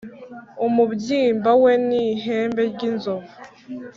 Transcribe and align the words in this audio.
Umubyimba 0.67 1.51
we 1.63 1.71
ni 1.87 1.99
ihembe 2.13 2.61
ry’inzovu, 2.71 3.33